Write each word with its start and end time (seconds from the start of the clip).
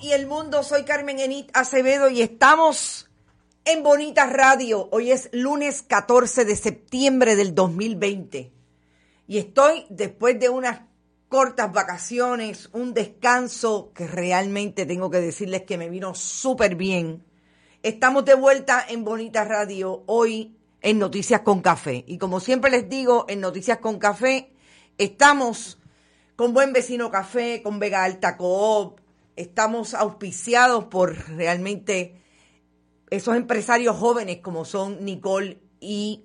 y 0.00 0.12
el 0.12 0.26
mundo. 0.26 0.62
Soy 0.62 0.84
Carmen 0.84 1.20
Enit 1.20 1.50
Acevedo 1.54 2.08
y 2.08 2.22
estamos 2.22 3.08
en 3.64 3.82
Bonita 3.82 4.26
Radio. 4.26 4.88
Hoy 4.90 5.12
es 5.12 5.28
lunes 5.32 5.82
14 5.82 6.44
de 6.44 6.56
septiembre 6.56 7.36
del 7.36 7.54
2020 7.54 8.52
y 9.28 9.38
estoy 9.38 9.86
después 9.88 10.40
de 10.40 10.48
unas 10.48 10.80
cortas 11.28 11.72
vacaciones, 11.72 12.70
un 12.72 12.92
descanso 12.92 13.92
que 13.94 14.08
realmente 14.08 14.84
tengo 14.84 15.10
que 15.10 15.20
decirles 15.20 15.62
que 15.62 15.78
me 15.78 15.90
vino 15.90 16.14
súper 16.14 16.74
bien. 16.74 17.24
Estamos 17.82 18.24
de 18.24 18.34
vuelta 18.34 18.84
en 18.88 19.04
Bonita 19.04 19.44
Radio 19.44 20.02
hoy 20.06 20.56
en 20.80 20.98
Noticias 20.98 21.42
con 21.42 21.60
Café. 21.60 22.04
Y 22.08 22.18
como 22.18 22.40
siempre 22.40 22.70
les 22.70 22.88
digo, 22.88 23.26
en 23.28 23.40
Noticias 23.40 23.78
con 23.78 24.00
Café 24.00 24.50
estamos 24.96 25.78
con 26.34 26.52
Buen 26.52 26.72
Vecino 26.72 27.10
Café, 27.10 27.62
con 27.62 27.78
Vega 27.78 28.02
Alta 28.02 28.36
Coop. 28.36 29.00
Estamos 29.38 29.94
auspiciados 29.94 30.86
por 30.86 31.14
realmente 31.28 32.16
esos 33.08 33.36
empresarios 33.36 33.96
jóvenes 33.96 34.38
como 34.38 34.64
son 34.64 35.04
Nicole 35.04 35.60
y 35.80 36.24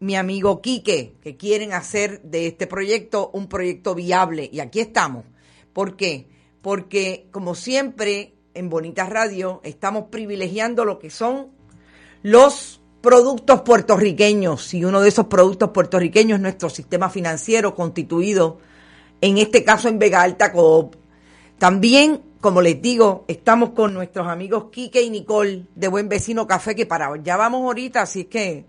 mi 0.00 0.14
amigo 0.14 0.60
Quique, 0.60 1.16
que 1.22 1.38
quieren 1.38 1.72
hacer 1.72 2.20
de 2.20 2.46
este 2.46 2.66
proyecto 2.66 3.30
un 3.32 3.48
proyecto 3.48 3.94
viable. 3.94 4.50
Y 4.52 4.60
aquí 4.60 4.80
estamos. 4.80 5.24
¿Por 5.72 5.96
qué? 5.96 6.28
Porque 6.60 7.28
como 7.30 7.54
siempre 7.54 8.34
en 8.52 8.68
Bonitas 8.68 9.08
Radio 9.08 9.62
estamos 9.64 10.08
privilegiando 10.10 10.84
lo 10.84 10.98
que 10.98 11.08
son 11.08 11.48
los 12.22 12.82
productos 13.00 13.62
puertorriqueños 13.62 14.74
y 14.74 14.84
uno 14.84 15.00
de 15.00 15.08
esos 15.08 15.28
productos 15.28 15.70
puertorriqueños 15.70 16.36
es 16.36 16.42
nuestro 16.42 16.68
sistema 16.68 17.08
financiero 17.08 17.74
constituido 17.74 18.58
en 19.22 19.38
este 19.38 19.64
caso 19.64 19.88
en 19.88 19.98
Vega 19.98 20.20
Alta 20.20 20.52
Coop. 20.52 20.96
También, 21.58 22.33
como 22.44 22.60
les 22.60 22.82
digo, 22.82 23.24
estamos 23.26 23.70
con 23.70 23.94
nuestros 23.94 24.28
amigos 24.28 24.66
Quique 24.70 25.00
y 25.00 25.08
Nicole 25.08 25.64
de 25.74 25.88
Buen 25.88 26.10
Vecino 26.10 26.46
Café, 26.46 26.74
que 26.74 26.84
para 26.84 27.10
ya 27.22 27.38
vamos 27.38 27.62
ahorita, 27.62 28.02
así 28.02 28.20
es 28.20 28.26
que 28.26 28.66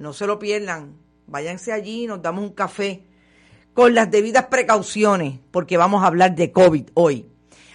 no 0.00 0.12
se 0.12 0.26
lo 0.26 0.40
pierdan. 0.40 0.96
Váyanse 1.28 1.72
allí, 1.72 2.08
nos 2.08 2.20
damos 2.20 2.42
un 2.42 2.50
café 2.50 3.04
con 3.74 3.94
las 3.94 4.10
debidas 4.10 4.46
precauciones, 4.46 5.38
porque 5.52 5.76
vamos 5.76 6.02
a 6.02 6.08
hablar 6.08 6.34
de 6.34 6.50
COVID 6.50 6.86
hoy. 6.94 7.26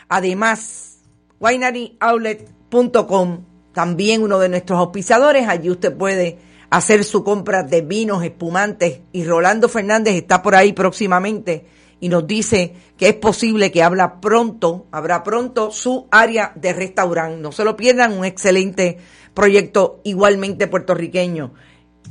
Además, 0.10 0.98
wineryoutlet.com, 1.40 3.46
también 3.72 4.24
uno 4.24 4.38
de 4.38 4.50
nuestros 4.50 4.80
auspiciadores, 4.80 5.48
allí 5.48 5.70
usted 5.70 5.96
puede 5.96 6.40
hacer 6.70 7.06
su 7.06 7.24
compra 7.24 7.64
de 7.64 7.80
vinos, 7.80 8.22
espumantes, 8.22 9.00
y 9.14 9.24
Rolando 9.24 9.70
Fernández 9.70 10.16
está 10.16 10.42
por 10.42 10.56
ahí 10.56 10.74
próximamente 10.74 11.68
y 12.02 12.10
nos 12.10 12.28
dice 12.28 12.74
que 12.98 13.10
es 13.10 13.14
posible 13.14 13.72
que 13.72 13.84
habla 13.84 14.20
pronto, 14.20 14.88
habrá 14.92 15.24
pronto 15.24 15.72
su 15.72 16.08
área 16.12 16.52
de 16.56 16.74
restaurante. 16.74 17.40
No 17.40 17.52
se 17.52 17.64
lo 17.64 17.78
pierdan, 17.78 18.18
un 18.18 18.26
excelente 18.26 18.98
proyecto 19.36 20.02
igualmente 20.04 20.68
puertorriqueño. 20.68 21.54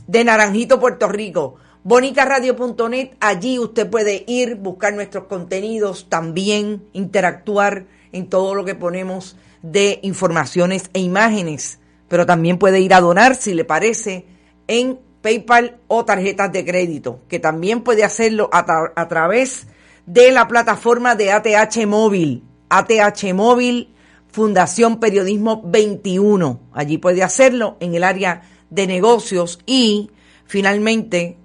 De 0.06 0.24
Naranjito, 0.24 0.80
Puerto 0.80 1.08
Rico. 1.08 1.56
Bonicaradio.net, 1.82 3.16
allí 3.20 3.58
usted 3.58 3.90
puede 3.90 4.24
ir, 4.28 4.54
buscar 4.56 4.94
nuestros 4.94 5.24
contenidos, 5.24 6.08
también 6.08 6.84
interactuar 6.92 7.86
en 8.12 8.28
todo 8.28 8.54
lo 8.54 8.64
que 8.64 8.74
ponemos 8.74 9.36
de 9.62 9.98
informaciones 10.02 10.90
e 10.92 11.00
imágenes, 11.00 11.80
pero 12.06 12.26
también 12.26 12.58
puede 12.58 12.80
ir 12.80 12.94
a 12.94 13.00
donar 13.00 13.34
si 13.34 13.54
le 13.54 13.64
parece 13.64 14.26
en 14.68 15.00
PayPal 15.22 15.78
o 15.88 16.04
tarjetas 16.04 16.52
de 16.52 16.64
crédito, 16.64 17.22
que 17.28 17.40
también 17.40 17.82
puede 17.82 18.04
hacerlo 18.04 18.50
a, 18.52 18.92
a 18.94 19.08
través 19.08 19.66
de 20.12 20.32
la 20.32 20.48
plataforma 20.48 21.15
de 21.15 21.31
ATH 21.31 21.87
Móvil. 21.87 22.43
ATH 22.69 23.32
Móvil, 23.32 23.94
Fundación 24.32 24.98
Periodismo 24.98 25.62
21. 25.65 26.60
Allí 26.72 26.98
puede 26.98 27.22
hacerlo 27.22 27.76
en 27.78 27.94
el 27.94 28.03
área 28.03 28.43
de 28.71 28.88
negocios 28.88 29.60
y 29.66 30.10
finalmente 30.47 31.38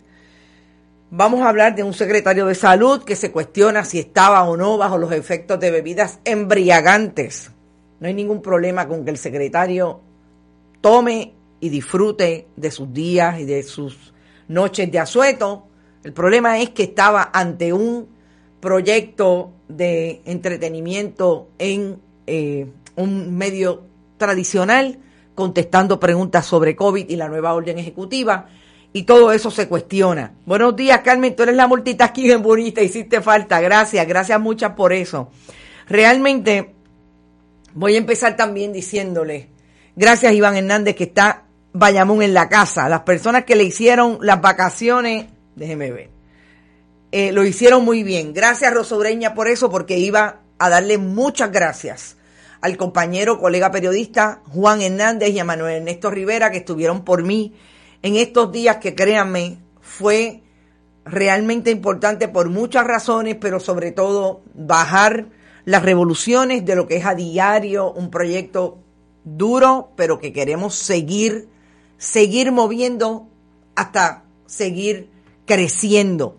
Vamos 1.12 1.40
a 1.40 1.48
hablar 1.48 1.74
de 1.74 1.82
un 1.82 1.92
secretario 1.92 2.46
de 2.46 2.54
salud 2.54 3.02
que 3.02 3.16
se 3.16 3.32
cuestiona 3.32 3.84
si 3.84 3.98
estaba 3.98 4.48
o 4.48 4.56
no 4.56 4.78
bajo 4.78 4.96
los 4.96 5.10
efectos 5.10 5.58
de 5.58 5.72
bebidas 5.72 6.20
embriagantes. 6.24 7.50
No 7.98 8.06
hay 8.06 8.14
ningún 8.14 8.40
problema 8.40 8.86
con 8.86 9.04
que 9.04 9.10
el 9.10 9.18
secretario 9.18 10.02
tome 10.80 11.34
y 11.58 11.68
disfrute 11.68 12.46
de 12.54 12.70
sus 12.70 12.92
días 12.92 13.40
y 13.40 13.44
de 13.44 13.64
sus 13.64 14.14
noches 14.46 14.92
de 14.92 15.00
asueto. 15.00 15.66
El 16.04 16.12
problema 16.12 16.60
es 16.60 16.70
que 16.70 16.84
estaba 16.84 17.28
ante 17.32 17.72
un 17.72 18.08
proyecto 18.60 19.50
de 19.66 20.22
entretenimiento 20.26 21.48
en 21.58 22.00
eh, 22.28 22.68
un 22.94 23.36
medio 23.36 23.82
tradicional, 24.16 25.00
contestando 25.34 25.98
preguntas 25.98 26.46
sobre 26.46 26.76
COVID 26.76 27.10
y 27.10 27.16
la 27.16 27.26
nueva 27.26 27.52
orden 27.52 27.80
ejecutiva 27.80 28.46
y 28.92 29.04
todo 29.04 29.32
eso 29.32 29.50
se 29.50 29.68
cuestiona. 29.68 30.34
Buenos 30.46 30.74
días, 30.74 31.00
Carmen, 31.00 31.36
tú 31.36 31.44
eres 31.44 31.54
la 31.54 31.66
multitasking 31.66 32.30
en 32.30 32.42
bonita, 32.42 32.82
hiciste 32.82 33.20
falta, 33.20 33.60
gracias, 33.60 34.06
gracias 34.06 34.40
muchas 34.40 34.72
por 34.72 34.92
eso. 34.92 35.30
Realmente 35.88 36.74
voy 37.74 37.94
a 37.94 37.98
empezar 37.98 38.36
también 38.36 38.72
diciéndole, 38.72 39.48
gracias 39.94 40.32
Iván 40.32 40.56
Hernández 40.56 40.96
que 40.96 41.04
está 41.04 41.44
Bayamón 41.72 42.22
en 42.22 42.34
la 42.34 42.48
casa, 42.48 42.88
las 42.88 43.02
personas 43.02 43.44
que 43.44 43.54
le 43.54 43.64
hicieron 43.64 44.18
las 44.22 44.40
vacaciones, 44.40 45.26
déjeme 45.54 45.92
ver, 45.92 46.10
eh, 47.12 47.32
lo 47.32 47.44
hicieron 47.44 47.84
muy 47.84 48.02
bien. 48.02 48.32
Gracias 48.32 48.72
Rosobreña 48.72 49.34
por 49.34 49.48
eso, 49.48 49.70
porque 49.70 49.98
iba 49.98 50.40
a 50.58 50.68
darle 50.68 50.98
muchas 50.98 51.50
gracias 51.52 52.16
al 52.60 52.76
compañero, 52.76 53.40
colega 53.40 53.70
periodista 53.70 54.42
Juan 54.48 54.82
Hernández 54.82 55.30
y 55.30 55.38
a 55.38 55.44
Manuel 55.44 55.76
Ernesto 55.76 56.10
Rivera 56.10 56.50
que 56.50 56.58
estuvieron 56.58 57.04
por 57.04 57.22
mí 57.22 57.54
en 58.02 58.16
estos 58.16 58.52
días 58.52 58.76
que 58.76 58.94
créanme 58.94 59.58
fue 59.80 60.42
realmente 61.04 61.70
importante 61.70 62.28
por 62.28 62.48
muchas 62.48 62.86
razones, 62.86 63.36
pero 63.40 63.60
sobre 63.60 63.92
todo 63.92 64.42
bajar 64.54 65.26
las 65.64 65.82
revoluciones 65.82 66.64
de 66.64 66.76
lo 66.76 66.86
que 66.86 66.96
es 66.96 67.06
a 67.06 67.14
diario 67.14 67.92
un 67.92 68.10
proyecto 68.10 68.78
duro, 69.24 69.92
pero 69.96 70.18
que 70.18 70.32
queremos 70.32 70.74
seguir, 70.74 71.48
seguir 71.98 72.52
moviendo 72.52 73.28
hasta 73.74 74.24
seguir 74.46 75.10
creciendo. 75.46 76.38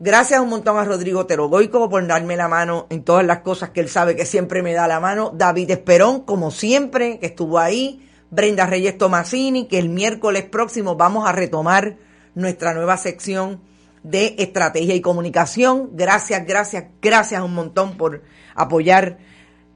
Gracias 0.00 0.40
un 0.40 0.48
montón 0.48 0.78
a 0.78 0.84
Rodrigo 0.84 1.26
Terogoico 1.26 1.90
por 1.90 2.06
darme 2.06 2.36
la 2.36 2.46
mano 2.46 2.86
en 2.88 3.02
todas 3.02 3.26
las 3.26 3.40
cosas 3.40 3.70
que 3.70 3.80
él 3.80 3.88
sabe 3.88 4.14
que 4.14 4.24
siempre 4.24 4.62
me 4.62 4.72
da 4.72 4.86
la 4.86 5.00
mano. 5.00 5.32
David 5.34 5.72
Esperón, 5.72 6.20
como 6.20 6.52
siempre, 6.52 7.18
que 7.18 7.26
estuvo 7.26 7.58
ahí. 7.58 8.07
Brenda 8.30 8.66
Reyes 8.66 8.98
Tomasini, 8.98 9.68
que 9.68 9.78
el 9.78 9.88
miércoles 9.88 10.44
próximo 10.44 10.96
vamos 10.96 11.28
a 11.28 11.32
retomar 11.32 11.96
nuestra 12.34 12.74
nueva 12.74 12.96
sección 12.96 13.62
de 14.02 14.36
estrategia 14.38 14.94
y 14.94 15.00
comunicación. 15.00 15.90
Gracias, 15.92 16.46
gracias, 16.46 16.84
gracias 17.00 17.42
un 17.42 17.54
montón 17.54 17.96
por 17.96 18.22
apoyar 18.54 19.18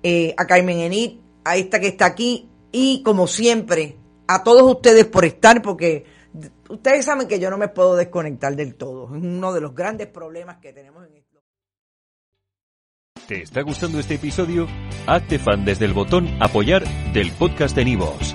eh, 0.03 0.35
a 0.37 0.47
Carmen 0.47 0.79
Enid, 0.79 1.19
a 1.45 1.57
esta 1.57 1.81
que 1.81 1.89
está 1.89 2.07
aquí 2.07 2.49
y 2.73 3.03
como 3.03 3.27
siempre, 3.27 3.99
a 4.27 4.43
todos 4.43 4.63
ustedes 4.63 5.05
por 5.07 5.25
estar, 5.25 5.61
porque 5.63 6.05
ustedes 6.69 7.05
saben 7.05 7.29
que 7.29 7.39
yo 7.39 7.51
no 7.51 7.59
me 7.59 7.69
puedo 7.69 7.97
desconectar 7.97 8.57
del 8.57 8.75
todo. 8.75 9.05
Es 9.05 9.23
uno 9.23 9.53
de 9.53 9.61
los 9.61 9.75
grandes 9.75 10.09
problemas 10.09 10.57
que 10.59 10.73
tenemos 10.73 11.07
en 11.07 11.17
esto. 11.17 11.43
¿Te 13.29 13.43
está 13.43 13.63
gustando 13.63 14.01
este 14.01 14.15
episodio? 14.15 14.67
Hazte 15.07 15.39
fan 15.39 15.65
desde 15.65 15.85
el 15.85 15.93
botón 15.93 16.29
apoyar 16.41 16.85
del 17.13 17.31
podcast 17.33 17.77
de 17.77 17.85
Nivos. 17.85 18.35